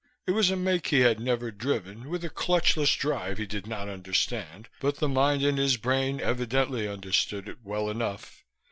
[0.25, 3.87] It was a make he had never driven, with a clutchless drive he did not
[3.87, 8.43] understand, but the mind in his brain evidently understood it well enough.